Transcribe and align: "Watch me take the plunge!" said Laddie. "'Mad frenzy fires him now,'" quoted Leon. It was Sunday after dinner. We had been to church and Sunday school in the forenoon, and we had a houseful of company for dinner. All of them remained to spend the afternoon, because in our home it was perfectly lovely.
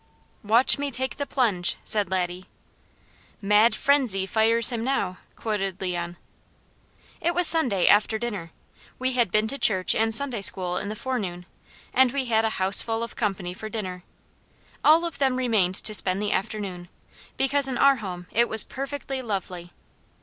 "Watch 0.43 0.79
me 0.79 0.89
take 0.89 1.17
the 1.17 1.27
plunge!" 1.27 1.75
said 1.83 2.09
Laddie. 2.09 2.47
"'Mad 3.39 3.75
frenzy 3.75 4.25
fires 4.25 4.71
him 4.71 4.83
now,'" 4.83 5.17
quoted 5.35 5.79
Leon. 5.79 6.17
It 7.21 7.35
was 7.35 7.45
Sunday 7.45 7.87
after 7.87 8.17
dinner. 8.17 8.51
We 8.97 9.11
had 9.13 9.29
been 9.29 9.47
to 9.49 9.59
church 9.59 9.93
and 9.93 10.11
Sunday 10.11 10.41
school 10.41 10.75
in 10.77 10.89
the 10.89 10.95
forenoon, 10.95 11.45
and 11.93 12.11
we 12.13 12.25
had 12.25 12.43
a 12.45 12.49
houseful 12.57 13.03
of 13.03 13.15
company 13.15 13.53
for 13.53 13.69
dinner. 13.69 14.03
All 14.83 15.05
of 15.05 15.19
them 15.19 15.35
remained 15.35 15.75
to 15.75 15.93
spend 15.93 16.19
the 16.19 16.31
afternoon, 16.31 16.89
because 17.37 17.67
in 17.67 17.77
our 17.77 17.97
home 17.97 18.25
it 18.31 18.49
was 18.49 18.63
perfectly 18.63 19.21
lovely. 19.21 19.71